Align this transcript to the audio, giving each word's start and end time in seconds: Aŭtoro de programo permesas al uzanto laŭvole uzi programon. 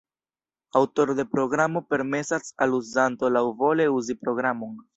Aŭtoro 0.79 1.15
de 1.19 1.25
programo 1.33 1.83
permesas 1.91 2.51
al 2.67 2.75
uzanto 2.81 3.33
laŭvole 3.37 3.87
uzi 4.01 4.21
programon. 4.25 4.77